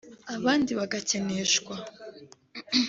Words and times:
abandi 0.35 0.71
bagakeneshwa 0.79 1.75